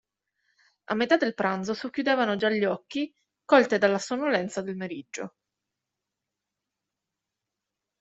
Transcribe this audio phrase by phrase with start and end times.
[0.87, 3.13] A metà del pranzo socchiudevano già gli occhi,
[3.45, 5.35] colte dalla sonnolenza del meriggio.